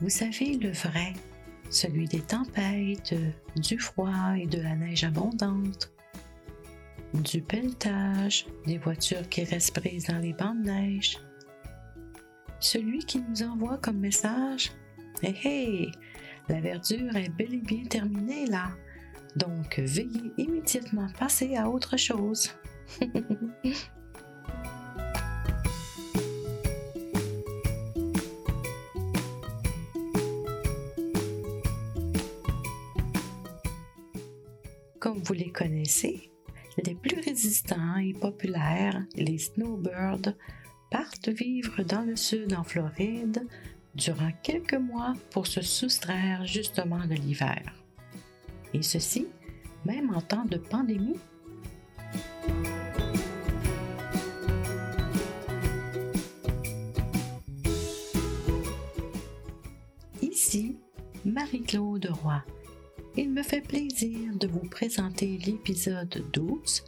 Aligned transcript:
Vous 0.00 0.08
savez, 0.08 0.56
le 0.56 0.70
vrai, 0.70 1.12
celui 1.70 2.06
des 2.06 2.20
tempêtes, 2.20 3.14
du 3.56 3.78
froid 3.78 4.34
et 4.36 4.46
de 4.46 4.60
la 4.60 4.76
neige 4.76 5.04
abondante, 5.04 5.92
du 7.14 7.42
pelletage, 7.42 8.46
des 8.66 8.78
voitures 8.78 9.28
qui 9.28 9.44
restent 9.44 9.78
prises 9.78 10.06
dans 10.06 10.18
les 10.18 10.32
bancs 10.32 10.56
de 10.62 10.70
neige. 10.70 11.18
Celui 12.60 13.00
qui 13.00 13.20
nous 13.20 13.42
envoie 13.42 13.78
comme 13.78 13.98
message 13.98 14.72
Hé 15.22 15.34
hé, 15.44 15.90
la 16.48 16.60
verdure 16.60 17.16
est 17.16 17.28
bel 17.30 17.54
et 17.54 17.60
bien 17.60 17.84
terminée 17.84 18.46
là, 18.46 18.70
donc 19.36 19.78
veuillez 19.78 20.32
immédiatement 20.38 21.08
passer 21.18 21.56
à 21.56 21.68
autre 21.68 21.96
chose. 21.96 22.50
Comme 35.00 35.18
vous 35.18 35.34
les 35.34 35.50
connaissez, 35.50 36.32
les 36.84 36.96
plus 36.96 37.20
résistants 37.20 37.96
et 37.98 38.14
populaires, 38.14 39.04
les 39.14 39.38
snowbirds, 39.38 40.34
partent 40.90 41.28
vivre 41.28 41.84
dans 41.84 42.02
le 42.02 42.16
sud 42.16 42.52
en 42.52 42.64
Floride 42.64 43.46
durant 43.94 44.32
quelques 44.42 44.74
mois 44.74 45.14
pour 45.30 45.46
se 45.46 45.60
soustraire 45.60 46.44
justement 46.46 47.06
de 47.06 47.14
l'hiver. 47.14 47.62
Et 48.74 48.82
ceci, 48.82 49.28
même 49.84 50.12
en 50.12 50.20
temps 50.20 50.44
de 50.44 50.56
pandémie. 50.56 51.20
Ici, 60.20 60.76
Marie-Claude 61.24 62.08
Roy 62.10 62.42
il 63.20 63.30
me 63.30 63.42
fait 63.42 63.60
plaisir 63.60 64.32
de 64.36 64.46
vous 64.46 64.68
présenter 64.68 65.38
l'épisode 65.44 66.24
12 66.32 66.84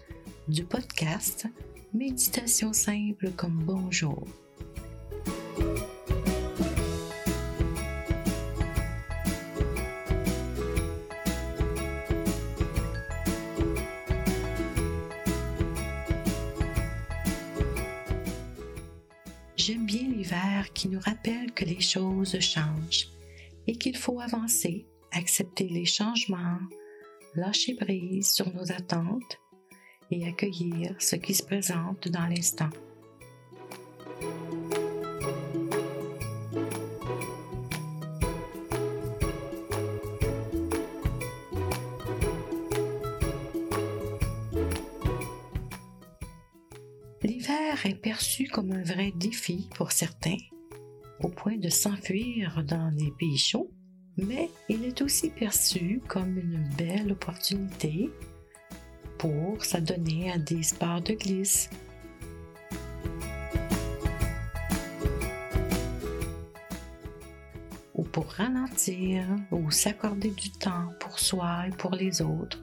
du 0.47 0.63
podcast 0.63 1.49
Méditation 1.93 2.73
simple 2.73 3.33
comme 3.37 3.61
bonjour. 3.65 4.25
J'aime 19.57 19.85
bien 19.85 20.03
l'hiver 20.03 20.73
qui 20.73 20.89
nous 20.89 21.01
rappelle 21.01 21.51
que 21.51 21.65
les 21.65 21.81
choses 21.81 22.39
changent 22.39 23.09
et 23.67 23.75
qu'il 23.75 23.97
faut 23.97 24.21
avancer 24.21 24.87
accepter 25.13 25.69
les 25.69 25.85
changements, 25.85 26.59
lâcher 27.35 27.75
prise 27.75 28.31
sur 28.31 28.53
nos 28.55 28.73
attentes 28.73 29.39
et 30.11 30.27
accueillir 30.27 30.95
ce 30.99 31.17
qui 31.17 31.35
se 31.35 31.45
présente 31.45 32.09
dans 32.09 32.27
l'instant. 32.27 32.71
L'hiver 47.23 47.87
est 47.87 48.01
perçu 48.01 48.49
comme 48.49 48.73
un 48.73 48.83
vrai 48.83 49.13
défi 49.15 49.69
pour 49.75 49.93
certains, 49.93 50.39
au 51.21 51.29
point 51.29 51.59
de 51.59 51.69
s'enfuir 51.69 52.65
dans 52.65 52.91
des 52.93 53.13
pays 53.19 53.39
chauds 53.39 53.71
mais 54.17 54.51
il 54.69 54.85
est 54.85 55.03
aussi 55.03 55.31
perçu 55.31 56.01
comme 56.09 56.39
une 56.39 56.69
belle 56.77 57.13
opportunité 57.13 58.11
pour 59.19 59.65
s'adonner 59.65 60.33
à 60.33 60.39
des 60.39 60.63
sports 60.63 61.03
de 61.03 61.15
glisse. 61.15 61.71
ou 68.01 68.03
pour 68.03 68.33
ralentir 68.33 69.27
ou 69.51 69.71
s'accorder 69.71 70.31
du 70.31 70.51
temps 70.51 70.89
pour 71.01 71.19
soi 71.19 71.67
et 71.69 71.71
pour 71.71 71.95
les 71.95 72.23
autres. 72.23 72.59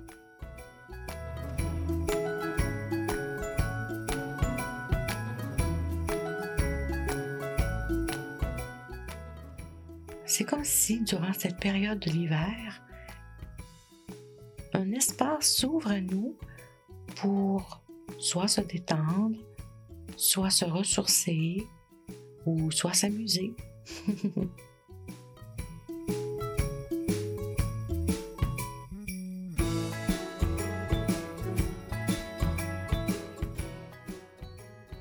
C'est 10.30 10.44
comme 10.44 10.66
si, 10.66 11.00
durant 11.00 11.32
cette 11.32 11.58
période 11.58 12.00
de 12.00 12.10
l'hiver, 12.12 12.84
un 14.74 14.92
espace 14.92 15.56
s'ouvre 15.56 15.90
à 15.90 16.02
nous 16.02 16.38
pour 17.16 17.82
soit 18.20 18.50
se 18.50 18.60
détendre, 18.60 19.38
soit 20.18 20.50
se 20.50 20.66
ressourcer 20.66 21.66
ou 22.46 22.70
soit 22.72 22.92
s'amuser. 22.94 23.56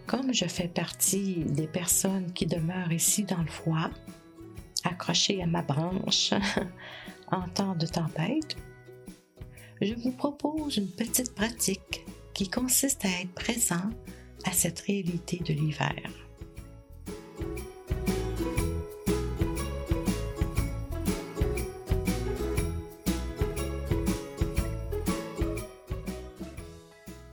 Comme 0.06 0.33
je 0.33 0.47
fais 0.47 0.69
partie 0.69 1.43
des 1.45 1.67
personnes 1.67 2.33
qui 2.33 2.47
demeurent 2.47 2.93
ici 2.93 3.25
dans 3.25 3.43
le 3.43 3.49
froid, 3.49 3.91
à 5.08 5.47
ma 5.47 5.62
branche 5.62 6.32
en 7.31 7.49
temps 7.49 7.76
de 7.76 7.87
tempête, 7.87 8.56
je 9.81 9.94
vous 9.94 10.11
propose 10.11 10.79
une 10.79 10.88
petite 10.88 11.32
pratique 11.32 12.05
qui 12.35 12.49
consiste 12.49 13.05
à 13.05 13.08
être 13.20 13.32
présent 13.32 13.91
à 14.44 14.50
cette 14.50 14.81
réalité 14.81 15.38
de 15.38 15.53
l'hiver. 15.53 15.94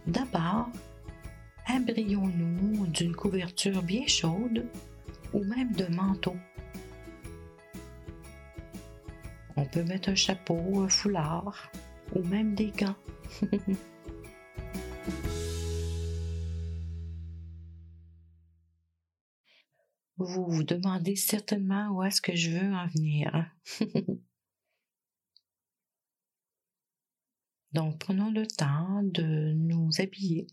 D'abord, 0.05 0.69
abrions-nous 1.65 2.85
d'une 2.87 3.15
couverture 3.15 3.81
bien 3.81 4.05
chaude 4.05 4.67
ou 5.33 5.43
même 5.43 5.71
de 5.71 5.87
manteau 5.87 6.35
mettre 9.81 10.09
un 10.09 10.15
chapeau, 10.15 10.79
un 10.79 10.89
foulard 10.89 11.71
ou 12.15 12.23
même 12.23 12.55
des 12.55 12.71
gants. 12.71 12.95
vous 20.17 20.45
vous 20.47 20.63
demandez 20.63 21.15
certainement 21.15 21.89
où 21.89 22.03
est-ce 22.03 22.21
que 22.21 22.35
je 22.35 22.51
veux 22.51 22.73
en 22.73 22.87
venir. 22.87 23.51
Donc 27.71 27.97
prenons 27.99 28.31
le 28.31 28.45
temps 28.45 29.01
de 29.03 29.53
nous 29.53 29.89
habiller. 29.99 30.47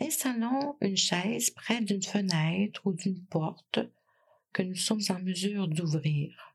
Installons 0.00 0.76
une 0.80 0.96
chaise 0.96 1.50
près 1.50 1.80
d'une 1.80 2.02
fenêtre 2.02 2.86
ou 2.86 2.92
d'une 2.92 3.24
porte 3.26 3.80
que 4.52 4.62
nous 4.62 4.74
sommes 4.74 5.02
en 5.08 5.18
mesure 5.20 5.68
d'ouvrir. 5.68 6.54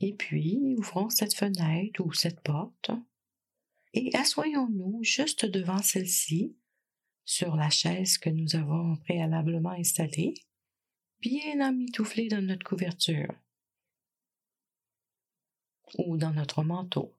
Et 0.00 0.12
puis, 0.12 0.74
ouvrons 0.76 1.08
cette 1.08 1.34
fenêtre 1.34 2.04
ou 2.04 2.12
cette 2.12 2.40
porte 2.40 2.90
et 3.94 4.14
assoyons-nous 4.14 5.02
juste 5.02 5.46
devant 5.46 5.80
celle-ci 5.80 6.56
sur 7.24 7.56
la 7.56 7.70
chaise 7.70 8.18
que 8.18 8.30
nous 8.30 8.56
avons 8.56 8.96
préalablement 8.96 9.70
installée, 9.70 10.34
bien 11.20 11.60
emmitouflée 11.60 12.28
dans 12.28 12.42
notre 12.42 12.64
couverture 12.64 13.32
ou 15.98 16.16
dans 16.16 16.32
notre 16.32 16.62
manteau. 16.62 17.14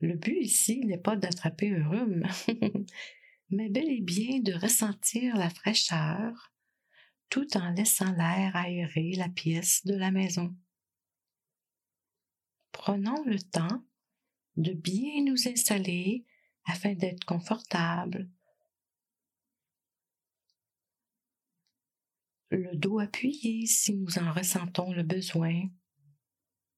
Le 0.00 0.14
but 0.14 0.38
ici 0.40 0.80
n'est 0.84 0.98
pas 0.98 1.16
d'attraper 1.16 1.74
un 1.74 1.88
rhume, 1.88 2.22
mais 3.50 3.68
bel 3.68 3.88
et 3.88 4.00
bien 4.00 4.40
de 4.40 4.52
ressentir 4.52 5.36
la 5.36 5.50
fraîcheur 5.50 6.52
tout 7.28 7.56
en 7.56 7.70
laissant 7.70 8.12
l'air 8.12 8.56
aérer 8.56 9.12
la 9.16 9.28
pièce 9.28 9.84
de 9.84 9.94
la 9.94 10.10
maison. 10.10 10.56
Prenons 12.72 13.22
le 13.24 13.38
temps 13.38 13.84
de 14.56 14.72
bien 14.72 15.24
nous 15.24 15.48
installer 15.48 16.26
afin 16.64 16.94
d'être 16.94 17.24
confortable. 17.24 18.30
Le 22.50 22.74
dos 22.76 22.98
appuyé 22.98 23.66
si 23.66 23.94
nous 23.94 24.18
en 24.18 24.32
ressentons 24.32 24.92
le 24.92 25.02
besoin 25.02 25.68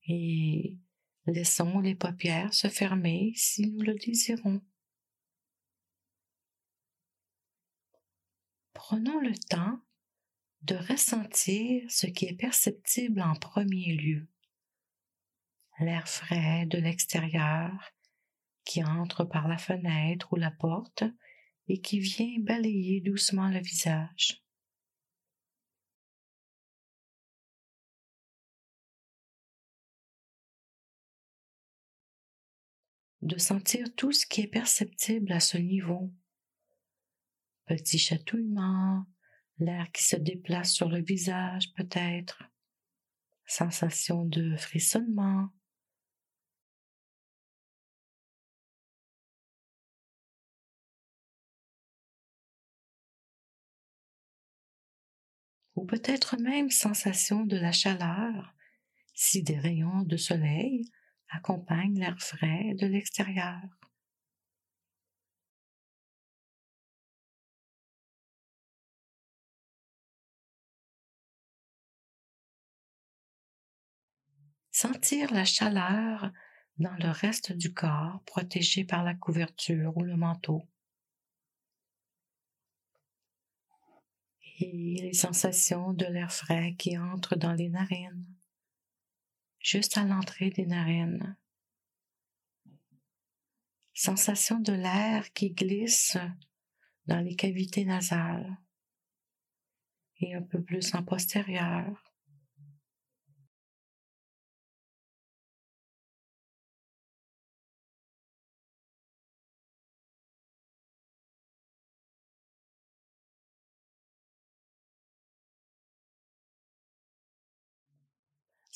et 0.06 0.78
laissons 1.26 1.78
les 1.78 1.94
paupières 1.94 2.52
se 2.52 2.68
fermer 2.68 3.32
si 3.36 3.68
nous 3.68 3.82
le 3.82 3.94
désirons. 3.94 4.60
Prenons 8.72 9.20
le 9.20 9.36
temps 9.48 9.80
de 10.62 10.74
ressentir 10.76 11.90
ce 11.90 12.06
qui 12.06 12.26
est 12.26 12.36
perceptible 12.36 13.22
en 13.22 13.34
premier 13.34 13.94
lieu. 13.94 14.28
L'air 15.78 16.08
frais 16.08 16.66
de 16.66 16.78
l'extérieur 16.78 17.92
qui 18.64 18.84
entre 18.84 19.24
par 19.24 19.48
la 19.48 19.58
fenêtre 19.58 20.32
ou 20.32 20.36
la 20.36 20.50
porte 20.50 21.04
et 21.68 21.80
qui 21.80 21.98
vient 21.98 22.38
balayer 22.40 23.00
doucement 23.00 23.48
le 23.48 23.60
visage. 23.60 24.44
De 33.22 33.38
sentir 33.38 33.94
tout 33.96 34.12
ce 34.12 34.26
qui 34.26 34.42
est 34.42 34.46
perceptible 34.46 35.32
à 35.32 35.40
ce 35.40 35.58
niveau. 35.58 36.12
Petit 37.66 37.98
chatouillement, 37.98 39.04
l'air 39.60 39.90
qui 39.92 40.04
se 40.04 40.16
déplace 40.16 40.72
sur 40.72 40.88
le 40.88 41.00
visage 41.02 41.72
peut-être, 41.74 42.42
sensation 43.46 44.24
de 44.24 44.56
frissonnement, 44.56 45.50
ou 55.76 55.86
peut-être 55.86 56.36
même 56.38 56.70
sensation 56.70 57.44
de 57.44 57.56
la 57.56 57.72
chaleur 57.72 58.54
si 59.14 59.42
des 59.42 59.58
rayons 59.58 60.02
de 60.02 60.16
soleil 60.16 60.84
accompagnent 61.30 61.98
l'air 61.98 62.20
frais 62.20 62.74
de 62.74 62.86
l'extérieur. 62.86 63.79
Sentir 74.80 75.30
la 75.34 75.44
chaleur 75.44 76.32
dans 76.78 76.94
le 76.94 77.10
reste 77.10 77.52
du 77.52 77.74
corps 77.74 78.22
protégé 78.24 78.82
par 78.82 79.04
la 79.04 79.14
couverture 79.14 79.94
ou 79.98 80.04
le 80.04 80.16
manteau. 80.16 80.66
Et 84.58 84.96
les 85.02 85.12
sensations 85.12 85.92
de 85.92 86.06
l'air 86.06 86.32
frais 86.32 86.76
qui 86.78 86.96
entre 86.96 87.36
dans 87.36 87.52
les 87.52 87.68
narines, 87.68 88.24
juste 89.58 89.98
à 89.98 90.04
l'entrée 90.04 90.48
des 90.48 90.64
narines. 90.64 91.36
Sensation 93.92 94.60
de 94.60 94.72
l'air 94.72 95.30
qui 95.34 95.50
glisse 95.50 96.16
dans 97.04 97.20
les 97.20 97.36
cavités 97.36 97.84
nasales 97.84 98.56
et 100.20 100.34
un 100.34 100.42
peu 100.42 100.62
plus 100.62 100.94
en 100.94 101.02
postérieur. 101.02 102.09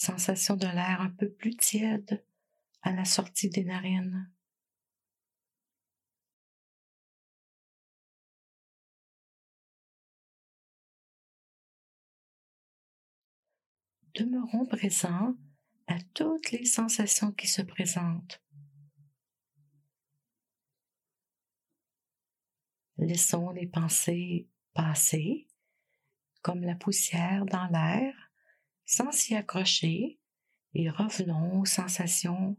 Sensation 0.04 0.56
de 0.56 0.66
l'air 0.66 1.00
un 1.00 1.10
peu 1.10 1.30
plus 1.30 1.56
tiède 1.56 2.24
à 2.82 2.92
la 2.92 3.06
sortie 3.06 3.48
des 3.48 3.64
narines. 3.64 4.30
Demeurons 14.14 14.66
présents 14.66 15.34
à 15.86 15.98
toutes 16.12 16.50
les 16.52 16.66
sensations 16.66 17.32
qui 17.32 17.48
se 17.48 17.62
présentent. 17.62 18.42
Laissons 22.98 23.50
les 23.50 23.66
pensées 23.66 24.48
passer 24.74 25.48
comme 26.42 26.62
la 26.62 26.74
poussière 26.74 27.46
dans 27.46 27.66
l'air 27.68 28.23
sans 28.86 29.12
s'y 29.12 29.34
accrocher 29.34 30.18
et 30.74 30.90
revenons 30.90 31.60
aux 31.60 31.64
sensations 31.64 32.56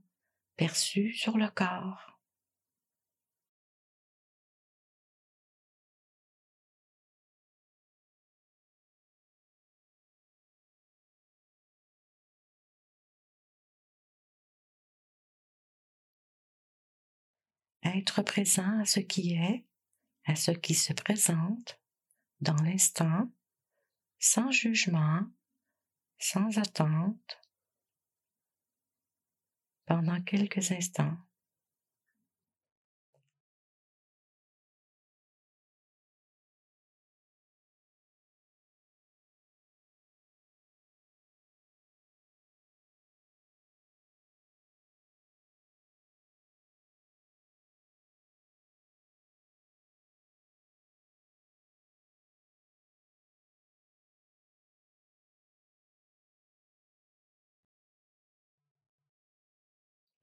perçues 0.55 1.13
sur 1.13 1.38
le 1.38 1.50
corps. 1.50 2.20
Être 17.84 18.24
présent 18.24 18.79
à 18.79 18.86
ce 18.86 19.00
qui 19.00 19.34
est, 19.36 19.63
à 20.25 20.36
ce 20.36 20.51
qui 20.51 20.74
se 20.74 20.91
présente, 20.91 21.79
dans 22.41 22.55
l'instant, 22.63 23.32
sans 24.20 24.51
jugement, 24.51 25.22
sans 26.18 26.58
attente 26.58 27.42
pendant 29.86 30.22
quelques 30.22 30.72
instants. 30.72 31.18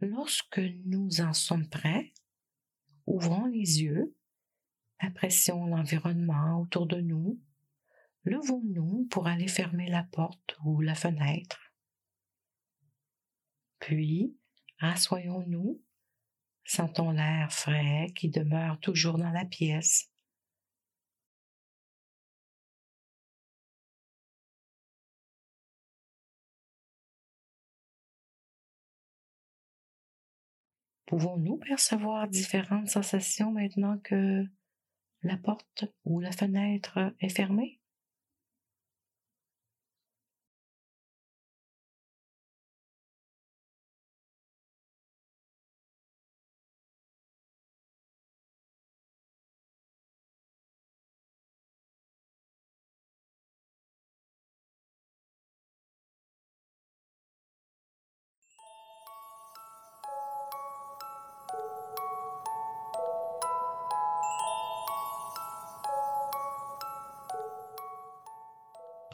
Lorsque 0.03 0.61
nous 0.85 1.21
en 1.21 1.33
sommes 1.33 1.69
prêts, 1.69 2.13
ouvrons 3.07 3.47
les 3.47 3.83
yeux, 3.83 4.17
apprécions 4.99 5.65
l'environnement 5.67 6.61
autour 6.61 6.89
de 6.89 7.01
nous, 7.01 7.41
levons-nous 8.25 9.07
pour 9.13 9.29
aller 9.29 9.47
fermer 9.47 9.89
la 9.89 10.03
porte 10.03 10.57
ou 10.65 10.81
la 10.81 10.97
fenêtre. 10.97 11.73
Puis, 13.79 14.37
rassoyons-nous, 14.79 15.81
sentons 16.65 17.13
l'air 17.13 17.53
frais 17.53 18.09
qui 18.17 18.29
demeure 18.29 18.81
toujours 18.81 19.19
dans 19.19 19.31
la 19.31 19.45
pièce 19.45 20.12
Pouvons-nous 31.13 31.59
percevoir 31.59 32.27
différentes 32.27 32.89
sensations 32.89 33.53
maintenant 33.53 33.99
que 33.99 34.47
la 35.23 35.37
porte 35.37 35.85
ou 36.07 36.21
la 36.21 36.33
fenêtre 36.33 37.15
est 37.21 37.29
fermée? 37.29 37.82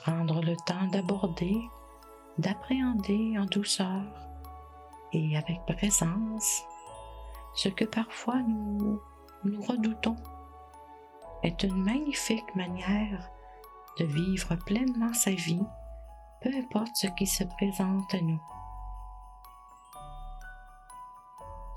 Prendre 0.09 0.41
le 0.41 0.57
temps 0.57 0.87
d'aborder, 0.87 1.69
d'appréhender 2.39 3.39
en 3.39 3.45
douceur 3.45 4.03
et 5.13 5.37
avec 5.37 5.61
présence 5.67 6.63
ce 7.55 7.69
que 7.69 7.85
parfois 7.85 8.41
nous, 8.43 9.01
redoutons 9.69 10.17
est 11.43 11.63
une 11.63 11.85
magnifique 11.85 12.55
manière 12.55 13.31
de 13.99 14.07
vivre 14.07 14.57
pleinement 14.65 15.13
sa 15.13 15.33
vie, 15.33 15.67
peu 16.41 16.51
importe 16.57 16.95
ce 16.95 17.09
qui 17.09 17.27
se 17.27 17.45
présente 17.45 18.15
à 18.15 18.21
nous. 18.23 18.43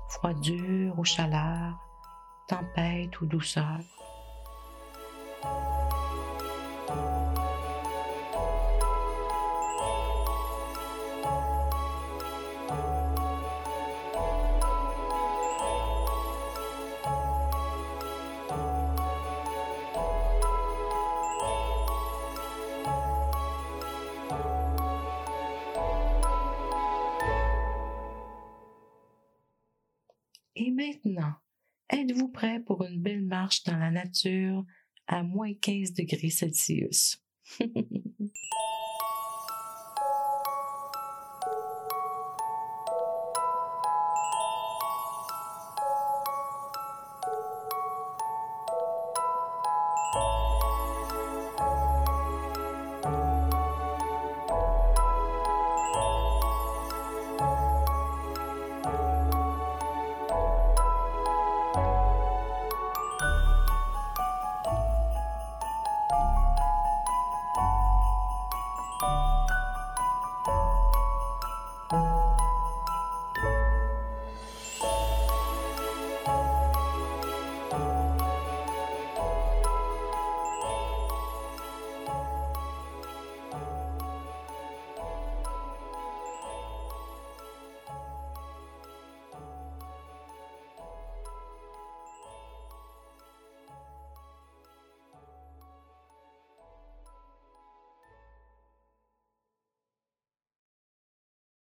Froidure 0.08 0.98
ou 0.98 1.04
chaleur, 1.04 1.78
tempête 2.48 3.20
ou 3.20 3.26
douceur. 3.26 3.80
Maintenant, 30.74 31.34
êtes-vous 31.90 32.28
prêt 32.28 32.60
pour 32.60 32.84
une 32.84 33.00
belle 33.00 33.24
marche 33.24 33.62
dans 33.64 33.76
la 33.76 33.90
nature 33.90 34.64
à 35.06 35.22
moins 35.22 35.52
15 35.54 35.92
degrés 35.92 36.30
Celsius? 36.30 37.22